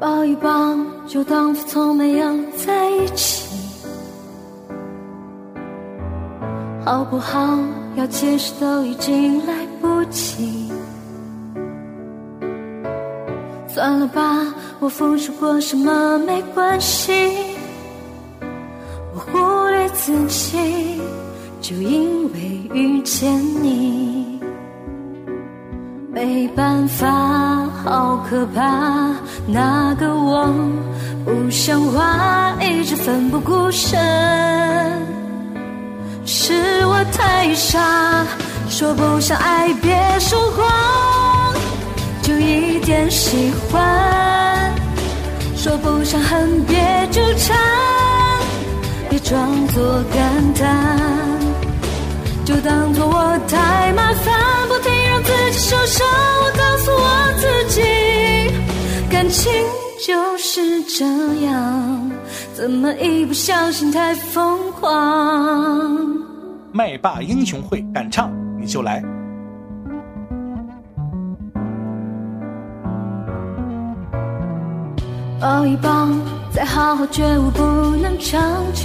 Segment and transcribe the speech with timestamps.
[0.00, 0.50] 抱一抱，
[1.06, 2.26] 就当作从没有
[2.56, 3.48] 在一起，
[6.84, 7.58] 好不好？
[7.96, 10.70] 要解释都已经来不及。
[13.68, 17.12] 算了吧，我付出过什么没关系，
[19.14, 21.00] 我忽略自己，
[21.60, 22.40] 就因为
[22.72, 23.32] 遇见
[23.62, 24.33] 你。
[26.14, 27.10] 没办法，
[27.82, 29.10] 好可怕，
[29.48, 30.46] 那个我
[31.24, 33.98] 不像话，一直奋不顾身，
[36.24, 38.24] 是我太傻，
[38.68, 40.64] 说不上爱别说谎，
[42.22, 44.72] 就一点喜欢，
[45.56, 46.76] 说不上恨别
[47.10, 47.58] 纠缠，
[49.10, 49.82] 别装作
[50.14, 50.88] 感叹，
[52.44, 54.32] 就当作我太麻烦，
[54.68, 54.93] 不停
[55.54, 56.06] 受伤。
[56.06, 57.82] 我告诉我自己，
[59.10, 59.52] 感情
[60.06, 61.04] 就是这
[61.46, 62.10] 样，
[62.52, 66.06] 怎么一不小心太疯狂？
[66.72, 69.02] 麦霸英雄会敢唱你就来。
[75.40, 76.08] 抱一抱，
[76.50, 77.62] 再好好觉悟不
[77.96, 78.40] 能长
[78.72, 78.84] 久，